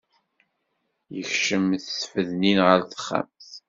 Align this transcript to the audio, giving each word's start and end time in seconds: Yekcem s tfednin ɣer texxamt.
Yekcem 1.15 1.67
s 1.83 1.87
tfednin 2.01 2.57
ɣer 2.67 2.79
texxamt. 2.91 3.49